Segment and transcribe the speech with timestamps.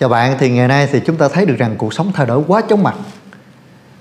[0.00, 2.42] Chào bạn, thì ngày nay thì chúng ta thấy được rằng cuộc sống thay đổi
[2.46, 2.94] quá chóng mặt.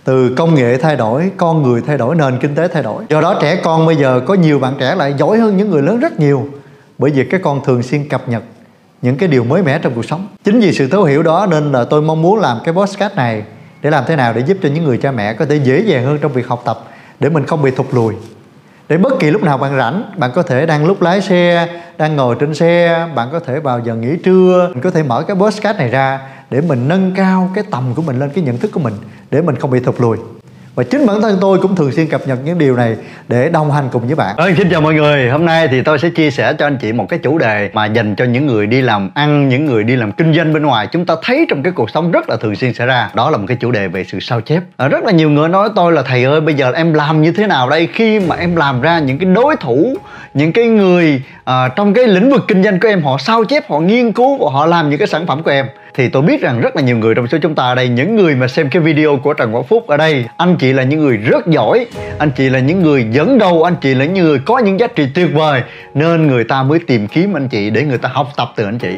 [0.03, 3.03] Từ công nghệ thay đổi, con người thay đổi, nền kinh tế thay đổi.
[3.09, 5.81] Do đó trẻ con bây giờ có nhiều bạn trẻ lại giỏi hơn những người
[5.81, 6.47] lớn rất nhiều.
[6.97, 8.43] Bởi vì các con thường xuyên cập nhật
[9.01, 10.27] những cái điều mới mẻ trong cuộc sống.
[10.43, 13.43] Chính vì sự thấu hiểu đó nên là tôi mong muốn làm cái podcast này
[13.81, 16.05] Để làm thế nào để giúp cho những người cha mẹ có thể dễ dàng
[16.05, 16.79] hơn trong việc học tập
[17.19, 18.13] Để mình không bị thụt lùi.
[18.89, 21.67] Để bất kỳ lúc nào bạn rảnh bạn có thể đang lúc lái xe
[21.97, 24.69] đang ngồi trên xe, bạn có thể vào giờ nghỉ trưa.
[24.73, 26.19] Mình có thể mở cái podcast này ra
[26.49, 28.93] để mình nâng cao cái tầm của mình lên, cái nhận thức của mình,
[29.31, 30.17] để mình không bị thụt lùi
[30.75, 32.95] và chính bản thân tôi cũng thường xuyên cập nhật những điều này
[33.27, 34.35] để đồng hành cùng với bạn.
[34.37, 35.29] Ừ, xin chào mọi người.
[35.29, 37.85] Hôm nay thì tôi sẽ chia sẻ cho anh chị một cái chủ đề mà
[37.85, 40.87] dành cho những người đi làm ăn, những người đi làm kinh doanh bên ngoài.
[40.91, 43.09] Chúng ta thấy trong cái cuộc sống rất là thường xuyên xảy ra.
[43.13, 44.63] Đó là một cái chủ đề về sự sao chép.
[44.77, 47.31] À, rất là nhiều người nói tôi là thầy ơi, bây giờ em làm như
[47.31, 49.93] thế nào đây khi mà em làm ra những cái đối thủ,
[50.33, 53.69] những cái người à, trong cái lĩnh vực kinh doanh của em họ sao chép,
[53.69, 55.65] họ nghiên cứu và họ làm những cái sản phẩm của em
[55.95, 58.15] thì tôi biết rằng rất là nhiều người trong số chúng ta ở đây những
[58.15, 60.99] người mà xem cái video của Trần Quang Phúc ở đây anh chị là những
[60.99, 61.85] người rất giỏi
[62.17, 64.87] anh chị là những người dẫn đầu anh chị là những người có những giá
[64.87, 65.61] trị tuyệt vời.
[65.93, 68.79] Nên người ta mới tìm kiếm anh chị để người ta học tập từ anh
[68.79, 68.95] chị.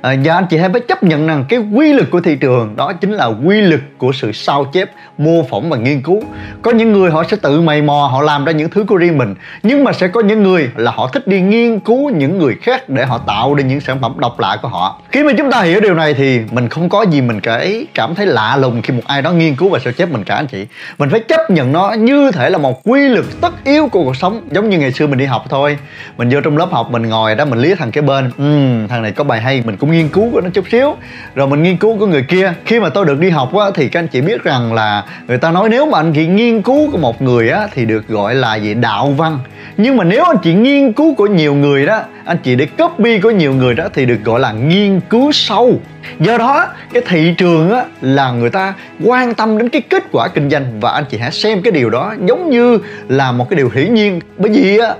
[0.00, 2.76] À, và anh chị hãy phải chấp nhận rằng cái quy lực của thị trường
[2.76, 6.22] đó chính là quy lực của sự sao chép mô phỏng và nghiên cứu.
[6.62, 9.18] Có những người họ sẽ tự mày mò họ làm ra những thứ của riêng
[9.18, 12.56] mình nhưng mà sẽ có những người là họ thích đi nghiên cứu những người
[12.62, 15.00] khác để họ tạo ra những sản phẩm độc lạ của họ.
[15.10, 18.14] Khi mà chúng ta hiểu điều này thì mình không có gì mình cái cảm
[18.14, 20.46] thấy lạ lùng khi một ai đó nghiên cứu và sao chép mình cả anh
[20.46, 20.66] chị.
[20.98, 24.16] Mình phải chấp nhận nó như thể là một quy luật tất yếu của cuộc
[24.16, 25.78] sống giống như ngày xưa mình đi học thôi.
[26.16, 28.30] Mình vô trong lớp học mình ngồi đó mình lý thằng cái bên.
[28.38, 30.96] Ừ, thằng này có bài hay mình cũng nghiên cứu của nó chút xíu.
[31.34, 32.52] Rồi mình nghiên cứu của người kia.
[32.64, 35.38] Khi mà tôi được đi học á, thì các anh chị biết rằng là người
[35.38, 38.34] ta nói nếu mà anh chị nghiên cứu của một người á, thì được gọi
[38.34, 38.74] là gì?
[38.74, 39.38] Đạo văn.
[39.76, 43.20] Nhưng mà nếu anh chị nghiên cứu của nhiều người đó anh chị để copy
[43.20, 45.80] của nhiều người đó thì được gọi là nghiên cứu sâu
[46.18, 50.28] do đó cái thị trường á, là người ta quan tâm đến cái kết quả
[50.28, 53.56] kinh doanh và anh chị hãy xem cái điều đó giống như là một cái
[53.56, 54.20] điều hiển nhiên.
[54.36, 54.94] Bởi vì á,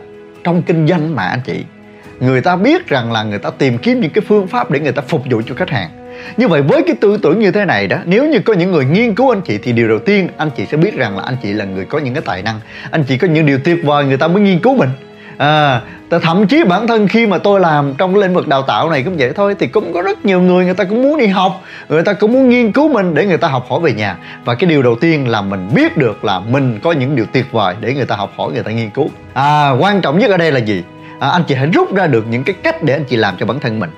[0.45, 1.65] trong kinh doanh mà anh chị
[2.21, 4.93] người ta biết rằng là người ta tìm kiếm những cái phương pháp để người
[4.93, 5.91] ta phục vụ cho khách hàng.
[6.37, 8.85] Như vậy với cái tư tưởng như thế này đó nếu như có những người
[8.85, 11.37] nghiên cứu anh chị thì điều đầu tiên anh chị sẽ biết rằng là anh
[11.43, 12.61] chị là người có những cái tài năng.
[12.91, 14.89] Anh chị có những điều tuyệt vời người ta mới nghiên cứu mình
[15.41, 15.81] à
[16.23, 19.03] thậm chí bản thân khi mà tôi làm trong cái lĩnh vực đào tạo này
[19.03, 21.63] cũng vậy thôi thì cũng có rất nhiều người người ta cũng muốn đi học
[21.89, 24.17] người ta cũng muốn nghiên cứu mình để người ta học hỏi về nhà.
[24.45, 27.53] Và cái điều đầu tiên là mình biết được là mình có những điều tuyệt
[27.53, 29.11] vời để người ta học hỏi người ta nghiên cứu.
[29.35, 30.83] À quan trọng nhất ở đây là gì?
[31.21, 33.47] À, anh chị hãy rút ra được những cái cách để anh chị làm cho
[33.47, 33.91] bản thân mình.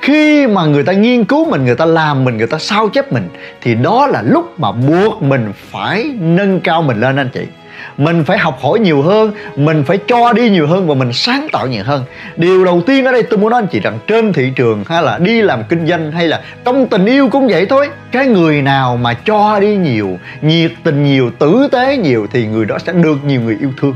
[0.00, 3.12] Khi mà người ta nghiên cứu mình người ta làm mình người ta sao chép
[3.12, 3.28] mình
[3.60, 7.46] thì đó là lúc mà buộc mình phải nâng cao mình lên anh chị
[7.96, 11.46] mình phải học hỏi nhiều hơn, mình phải cho đi nhiều hơn và mình sáng
[11.52, 12.04] tạo nhiều hơn.
[12.36, 15.02] Điều đầu tiên ở đây tôi muốn nói anh chị rằng trên thị trường hay
[15.02, 18.62] là đi làm kinh doanh hay là trong tình yêu cũng vậy thôi, cái người
[18.62, 22.92] nào mà cho đi nhiều, nhiệt tình nhiều, tử tế nhiều thì người đó sẽ
[22.92, 23.94] được nhiều người yêu thương.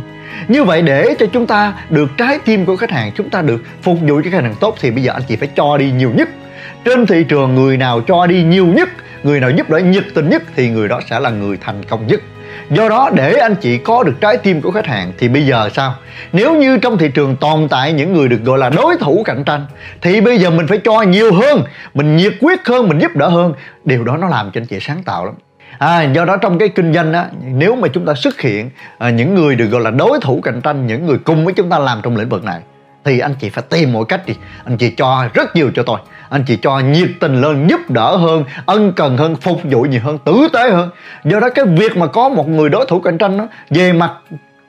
[0.48, 3.62] Như vậy để cho chúng ta được trái tim của khách hàng, chúng ta được
[3.82, 6.10] phục vụ cho khách hàng tốt thì bây giờ anh chị phải cho đi nhiều
[6.14, 6.28] nhất.
[6.84, 8.88] Trên thị trường người nào cho đi nhiều nhất,
[9.22, 12.06] người nào giúp đỡ nhiệt tình nhất thì người đó sẽ là người thành công
[12.06, 12.20] nhất
[12.70, 15.68] do đó để anh chị có được trái tim của khách hàng thì bây giờ
[15.74, 15.94] sao?
[16.32, 19.44] Nếu như trong thị trường tồn tại những người được gọi là đối thủ cạnh
[19.44, 19.66] tranh
[20.00, 21.64] thì bây giờ mình phải cho nhiều hơn
[21.94, 23.52] mình nhiệt quyết hơn mình giúp đỡ hơn.
[23.84, 25.34] Điều đó nó làm cho anh chị sáng tạo lắm.
[25.78, 29.10] À, do đó trong cái kinh doanh á nếu mà chúng ta xuất hiện à,
[29.10, 31.78] những người được gọi là đối thủ cạnh tranh những người cùng với chúng ta
[31.78, 32.60] làm trong lĩnh vực này
[33.04, 34.34] thì anh chị phải tìm mọi cách đi.
[34.64, 35.98] Anh chị cho rất nhiều cho tôi.
[36.28, 40.00] Anh chị cho nhiệt tình lên giúp đỡ hơn ân cần hơn phục vụ nhiều
[40.04, 40.90] hơn tử tế hơn.
[41.24, 44.12] Do đó cái việc mà có một người đối thủ cạnh tranh đó, về mặt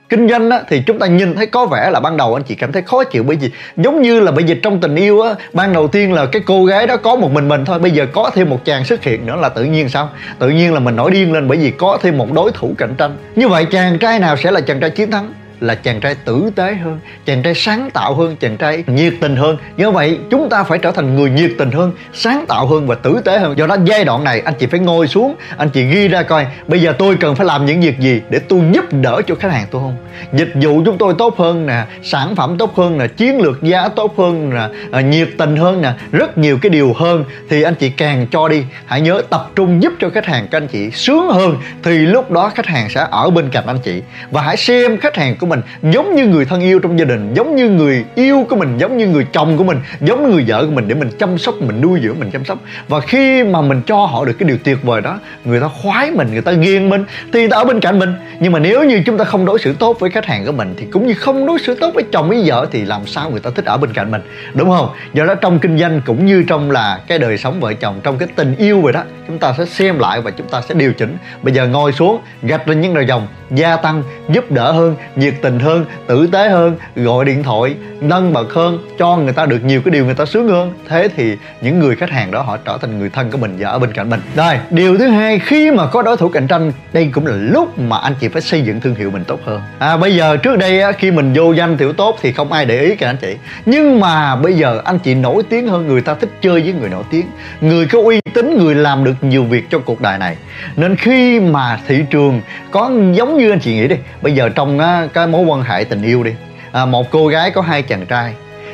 [0.09, 2.55] kinh doanh á, thì chúng ta nhìn thấy có vẻ là ban đầu anh chị
[2.55, 5.35] cảm thấy khó chịu bởi vì giống như là bởi vì trong tình yêu á
[5.53, 8.05] ban đầu tiên là cái cô gái đó có một mình mình thôi bây giờ
[8.13, 10.09] có thêm một chàng xuất hiện nữa là tự nhiên sao?
[10.39, 12.95] Tự nhiên là mình nổi điên lên bởi vì có thêm một đối thủ cạnh
[12.97, 13.17] tranh.
[13.35, 15.33] Như vậy chàng trai nào sẽ là chàng trai chiến thắng?
[15.59, 19.35] Là chàng trai tử tế hơn, chàng trai sáng tạo hơn, chàng trai nhiệt tình
[19.35, 19.57] hơn.
[19.77, 22.95] Do vậy, chúng ta phải trở thành người nhiệt tình hơn, sáng tạo hơn và
[22.95, 23.57] tử tế hơn.
[23.57, 26.45] Do đó, giai đoạn này, anh chị phải ngồi xuống, anh chị ghi ra coi,
[26.67, 29.51] bây giờ tôi cần phải làm những việc gì để tôi giúp đỡ cho khách
[29.51, 29.95] hàng tôi không?
[30.33, 33.89] Dịch vụ chúng tôi tốt hơn nè, sản phẩm tốt hơn nè, chiến lược giá
[33.89, 37.25] tốt hơn nè à, nhiệt tình hơn nè, rất nhiều cái điều hơn.
[37.49, 40.57] Thì anh chị càng cho đi, hãy nhớ tập trung giúp cho khách hàng các
[40.57, 44.01] anh chị sướng hơn, thì lúc đó khách hàng sẽ ở bên cạnh anh chị.
[44.31, 45.61] Và hãy xem khách hàng của của mình,
[45.93, 48.97] giống như người thân yêu trong gia đình, giống như người yêu của mình, giống
[48.97, 51.55] như người chồng của mình, giống như người vợ của mình để mình chăm sóc,
[51.61, 52.59] mình nuôi dưỡng, mình chăm sóc.
[52.87, 56.11] Và khi mà mình cho họ được cái điều tuyệt vời đó, người ta khoái
[56.11, 58.13] mình, người ta ghiền mình, thì người ta ở bên cạnh mình.
[58.39, 60.73] Nhưng mà nếu như chúng ta không đối xử tốt với khách hàng của mình,
[60.77, 63.39] thì cũng như không đối xử tốt với chồng, với vợ, thì làm sao người
[63.39, 64.21] ta thích ở bên cạnh mình?
[64.53, 64.89] Đúng không?
[65.13, 68.17] Do đó trong kinh doanh cũng như trong là cái đời sống vợ chồng, trong
[68.17, 70.93] cái tình yêu vậy đó, chúng ta sẽ xem lại và chúng ta sẽ điều
[70.93, 71.17] chỉnh.
[71.41, 74.95] Bây giờ ngồi xuống, gạch lên những đầu dòng, gia tăng, giúp đỡ hơn
[75.35, 79.45] nhiệt tình hơn tử tế hơn gọi điện thoại nâng bậc hơn cho người ta
[79.45, 80.73] được nhiều cái điều người ta sướng hơn.
[80.89, 83.69] Thế thì những người khách hàng đó họ trở thành người thân của mình và
[83.69, 84.19] ở bên cạnh mình.
[84.35, 87.79] Đây, điều thứ hai khi mà có đối thủ cạnh tranh đây cũng là lúc
[87.79, 89.61] mà anh chị phải xây dựng thương hiệu mình tốt hơn.
[89.79, 92.81] À bây giờ trước đây khi mình vô danh tiểu tốt thì không ai để
[92.81, 93.35] ý cả anh chị.
[93.65, 96.89] Nhưng mà bây giờ anh chị nổi tiếng hơn người ta thích chơi với người
[96.89, 97.25] nổi tiếng
[97.61, 100.37] người có uy tín người làm được nhiều việc trong cuộc đời này.
[100.75, 102.41] Nên khi mà thị trường
[102.71, 104.79] có giống như anh chị nghĩ đi bây giờ trong
[105.13, 106.31] cái cái mối quan hệ tình yêu đi.
[106.71, 108.33] À, một cô gái có hai chàng trai.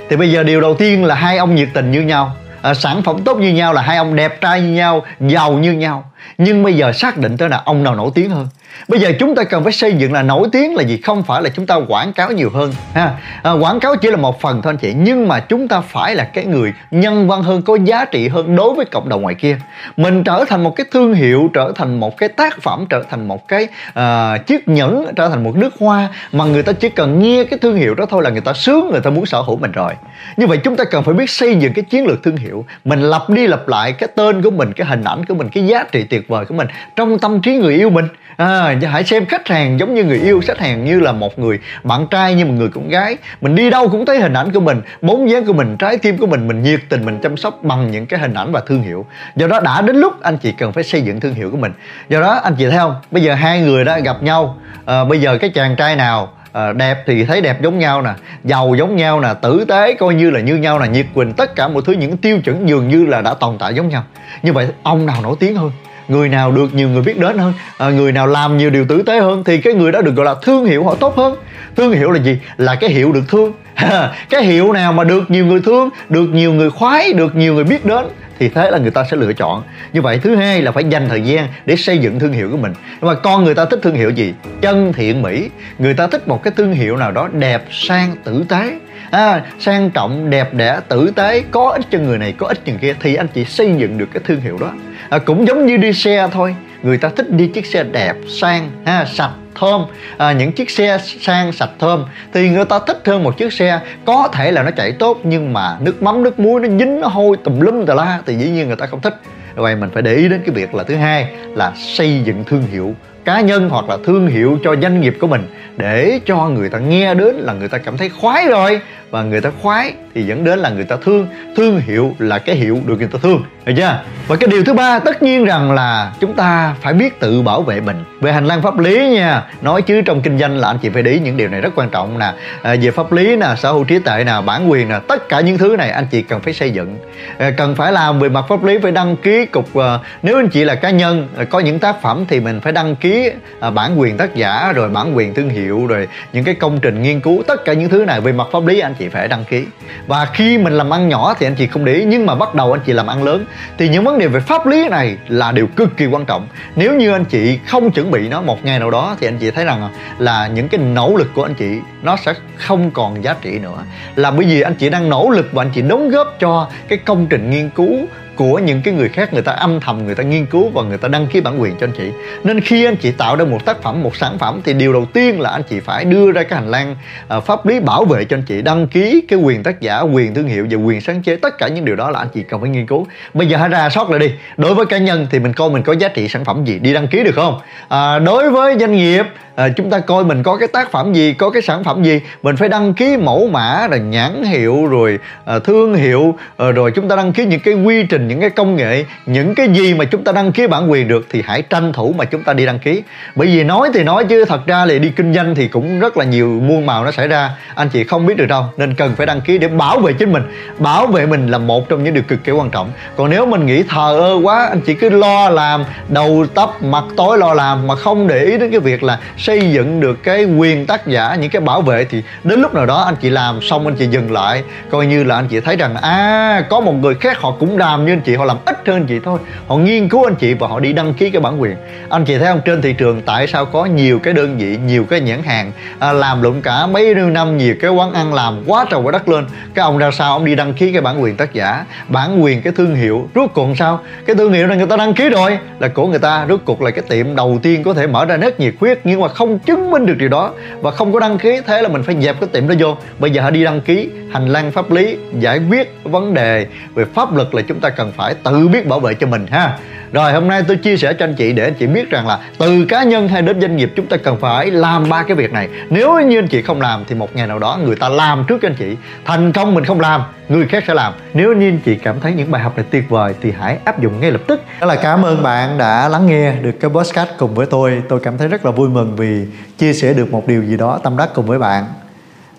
[0.10, 2.36] Thì bây giờ điều đầu tiên là hai ông nhiệt tình như nhau.
[2.62, 5.72] À, sản phẩm tốt như nhau là hai ông đẹp trai như nhau giàu như
[5.72, 6.12] nhau.
[6.38, 8.48] Nhưng bây giờ xác định tới là ông nào nổi tiếng hơn
[8.88, 10.98] bây giờ chúng ta cần phải xây dựng là nổi tiếng là gì?
[10.98, 13.14] Không phải là chúng ta quảng cáo nhiều hơn ha?
[13.44, 14.94] À, quảng cáo chỉ là một phần thôi anh chị.
[14.98, 18.56] Nhưng mà chúng ta phải là cái người nhân văn hơn có giá trị hơn
[18.56, 19.58] đối với cộng đồng ngoài kia.
[19.98, 23.28] Mình trở thành một cái thương hiệu trở thành một cái tác phẩm trở thành
[23.28, 27.20] một cái uh, chiếc nhẫn trở thành một nước hoa mà người ta chỉ cần
[27.20, 29.58] nghe cái thương hiệu đó thôi là người ta sướng người ta muốn sở hữu
[29.58, 29.94] mình rồi.
[30.38, 32.66] Như vậy chúng ta cần phải biết xây dựng cái chiến lược thương hiệu.
[32.86, 35.66] Mình lặp đi lặp lại cái tên của mình cái hình ảnh của mình cái
[35.68, 38.08] giá trị tuyệt vời của mình trong tâm trí người yêu mình.
[38.38, 38.61] À,
[38.92, 42.08] hãy xem khách hàng giống như người yêu khách hàng như là một người bạn
[42.08, 43.18] trai như một người con gái.
[43.42, 46.18] Mình đi đâu cũng thấy hình ảnh của mình bóng dáng của mình trái tim
[46.18, 48.82] của mình mình nhiệt tình mình chăm sóc bằng những cái hình ảnh và thương
[48.82, 49.06] hiệu.
[49.36, 51.74] Do đó đã đến lúc anh chị cần phải xây dựng thương hiệu của mình.
[52.10, 52.96] Do đó anh chị thấy không?
[53.12, 54.58] Bây giờ hai người đã gặp nhau.
[54.86, 58.10] À, bây giờ cái chàng trai nào à, đẹp thì thấy đẹp giống nhau nè
[58.44, 61.56] giàu giống nhau nè tử tế coi như là như nhau nè nhiệt tình tất
[61.56, 64.04] cả mọi thứ những tiêu chuẩn dường như là đã tồn tại giống nhau.
[64.42, 65.72] Như vậy ông nào nổi tiếng hơn?
[66.12, 69.04] Người nào được nhiều người biết đến hơn à, người nào làm nhiều điều tử
[69.06, 71.36] tế hơn thì cái người đó được gọi là thương hiệu họ tốt hơn.
[71.76, 72.38] Thương hiệu là gì?
[72.58, 73.54] Là cái hiệu được thương.
[74.30, 77.64] Cái hiệu nào mà được nhiều người thương được nhiều người khoái được nhiều người
[77.64, 78.06] biết đến
[78.40, 79.64] thì thế là người ta sẽ lựa chọn.
[79.94, 82.58] Như vậy thứ hai là phải dành thời gian để xây dựng thương hiệu của
[82.58, 82.74] mình.
[83.02, 84.34] Nhưng mà con người ta thích thương hiệu gì?
[84.62, 85.50] Chân thiện mỹ.
[85.80, 88.80] Người ta thích một cái thương hiệu nào đó đẹp sang tử tế
[89.12, 92.72] à, sang trọng đẹp đẽ tử tế có ích cho người này có ích cho
[92.72, 94.74] người kia thì anh chị xây dựng được cái thương hiệu đó.
[95.10, 96.56] À, cũng giống như đi xe thôi.
[96.84, 99.86] Người ta thích đi chiếc xe đẹp sang ha, sạch thơm.
[100.18, 102.06] À, những chiếc xe sang sạch thơm.
[102.34, 103.80] Thì người ta thích hơn một chiếc xe.
[104.06, 107.08] Có thể là nó chạy tốt nhưng mà nước mắm nước muối nó dính nó
[107.08, 109.16] hôi tùm lum tà la thì dĩ nhiên người ta không thích.
[109.56, 112.64] Vậy mình phải để ý đến cái việc là thứ hai là xây dựng thương
[112.72, 115.48] hiệu cá nhân hoặc là thương hiệu cho doanh nghiệp của mình
[115.78, 118.82] để cho người ta nghe đến là người ta cảm thấy khoái rồi
[119.12, 121.28] và người ta khoái thì dẫn đến là người ta thương.
[121.56, 124.00] Thương hiệu là cái hiệu được người ta thương được chưa?
[124.28, 127.62] Và cái điều thứ ba tất nhiên rằng là chúng ta phải biết tự bảo
[127.62, 128.04] vệ mình.
[128.22, 131.04] Về hành lang pháp lý nha nói chứ trong kinh doanh là anh chị phải
[131.04, 132.34] để ý những điều này rất quan trọng nè.
[132.62, 135.42] À, về pháp lý nè sở hữu trí tuệ nè bản quyền nè tất cả
[135.42, 136.98] những thứ này anh chị cần phải xây dựng.
[137.38, 140.50] À, cần phải làm về mặt pháp lý phải đăng ký cục à, nếu anh
[140.50, 143.70] chị là cá nhân à, có những tác phẩm thì mình phải đăng ký à,
[143.70, 147.22] bản quyền tác giả rồi bản quyền thương hiệu rồi những cái công trình nghiên
[147.22, 149.66] cứu tất cả những thứ này về mặt pháp lý anh chị phải đăng ký.
[150.08, 152.56] Và khi mình làm ăn nhỏ thì anh chị không để ý, nhưng mà bắt
[152.56, 153.46] đầu anh chị làm ăn lớn.
[153.78, 156.48] Thì những vấn đề về pháp lý này là điều cực kỳ quan trọng.
[156.76, 159.52] Nếu như anh chị không chuẩn bị nó một ngày nào đó, thì anh chị
[159.52, 159.90] thấy rằng
[160.20, 163.78] là những cái nỗ lực của anh chị nó sẽ không còn giá trị nữa.
[164.16, 166.98] Là bởi vì anh chị đang nỗ lực và anh chị đóng góp cho cái
[166.98, 170.24] công trình nghiên cứu của những cái người khác người ta âm thầm người ta
[170.24, 172.12] nghiên cứu và người ta đăng ký bản quyền cho anh chị.
[172.44, 175.06] Nên khi anh chị tạo ra một tác phẩm một sản phẩm thì điều đầu
[175.14, 176.96] tiên là anh chị phải đưa ra cái hành lang
[177.38, 180.34] uh, pháp lý bảo vệ cho anh chị đăng ký cái quyền tác giả quyền
[180.34, 181.36] thương hiệu và quyền sáng chế.
[181.36, 183.08] Tất cả những điều đó là anh chị cần phải nghiên cứu.
[183.34, 184.32] Bây giờ hãy ra sót lại đi.
[184.58, 186.94] Đối với cá nhân thì mình coi mình có giá trị sản phẩm gì đi
[186.94, 187.60] đăng ký được không?
[187.88, 189.26] À, đối với doanh nghiệp
[189.62, 192.22] à, chúng ta coi mình có cái tác phẩm gì có cái sản phẩm gì.
[192.44, 196.92] Mình phải đăng ký mẫu mã rồi nhãn hiệu rồi à, thương hiệu à, rồi
[196.92, 199.06] chúng ta đăng ký những cái quy trình những cái công nghệ.
[199.26, 202.14] Những cái gì mà chúng ta đăng ký bản quyền được thì hãy tranh thủ
[202.18, 203.04] mà chúng ta đi đăng ký.
[203.36, 206.18] Bởi vì nói thì nói chứ thật ra là đi kinh doanh thì cũng rất
[206.18, 207.50] là nhiều muôn màu nó xảy ra.
[207.76, 210.34] Anh chị không biết được đâu nên cần phải đăng ký để bảo vệ chính
[210.34, 210.44] mình.
[210.78, 212.92] Bảo vệ mình là một trong những điều cực kỳ quan trọng.
[213.16, 217.04] Còn nếu mình nghĩ thờ ơ quá anh chị cứ lo làm đầu tóc mặt
[217.18, 219.20] tối lo làm mà không để ý đến cái việc là
[219.52, 222.86] xây dựng được cái quyền tác giả những cái bảo vệ thì đến lúc nào
[222.86, 224.64] đó anh chị làm xong anh chị dừng lại.
[224.90, 228.06] Coi như là anh chị thấy rằng à có một người khác họ cũng làm
[228.06, 229.40] như anh chị họ làm ít hơn anh chị thôi.
[229.68, 231.76] Họ nghiên cứu anh chị và họ đi đăng ký cái bản quyền.
[232.10, 235.06] Anh chị thấy không trên thị trường tại sao có nhiều cái đơn vị nhiều
[235.10, 238.86] cái nhãn hàng à, làm lụng cả mấy năm nhiều cái quán ăn làm quá
[238.90, 239.46] trời quá đất lên.
[239.74, 242.62] Cái ông ra sao ông đi đăng ký cái bản quyền tác giả bản quyền
[242.62, 244.00] cái thương hiệu rốt cuộc sao?
[244.26, 246.82] Cái thương hiệu này người ta đăng ký rồi là của người ta rốt cuộc
[246.82, 249.60] là cái tiệm đầu tiên có thể mở ra rất nhiệt huyết nhưng mà không
[249.60, 252.40] chứng minh được điều đó và không có đăng ký, thế là mình phải dẹp
[252.40, 252.98] cái tiệm đó vô.
[253.20, 257.06] Bây giờ họ đi đăng ký hành lang pháp lý, giải quyết vấn đề về
[257.06, 259.78] pháp luật là chúng ta cần phải tự biết bảo vệ cho mình ha.
[260.14, 262.40] Rồi, hôm nay tôi chia sẻ cho anh chị để anh chị biết rằng là
[262.58, 265.52] từ cá nhân hay đến doanh nghiệp chúng ta cần phải làm ba cái việc
[265.52, 265.68] này.
[265.90, 268.62] Nếu như anh chị không làm thì một ngày nào đó người ta làm trước
[268.62, 268.96] anh chị.
[269.26, 271.14] Thành công mình không làm, người khác sẽ làm.
[271.34, 274.02] Nếu như anh chị cảm thấy những bài học này tuyệt vời thì hãy áp
[274.02, 274.62] dụng ngay lập tức.
[274.82, 278.02] Đó là cảm ơn bạn đã lắng nghe được cái podcast cùng với tôi.
[278.10, 279.46] Tôi cảm thấy rất là vui mừng vì
[279.78, 281.86] chia sẻ được một điều gì đó tâm đắc cùng với bạn.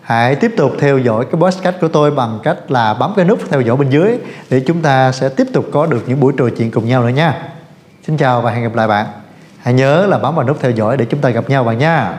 [0.02, 3.38] Hãy tiếp tục theo dõi cái podcast của tôi bằng cách là bấm cái nút
[3.50, 4.18] theo dõi bên dưới
[4.50, 7.08] để chúng ta sẽ tiếp tục có được những buổi trò chuyện cùng nhau nữa
[7.08, 7.48] nha.
[8.06, 9.06] Xin chào và hẹn gặp lại bạn.
[9.58, 12.18] Hãy nhớ là bấm vào nút theo dõi để chúng ta gặp nhau bạn nha.